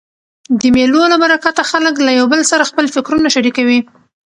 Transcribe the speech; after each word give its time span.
د 0.59 0.61
مېلو 0.75 1.01
له 1.11 1.17
برکته 1.23 1.61
خلک 1.71 1.95
له 2.05 2.11
یو 2.19 2.25
بل 2.33 2.41
سره 2.51 2.67
خپل 2.69 2.85
فکرونه 2.95 3.27
شریکوي. 3.35 3.79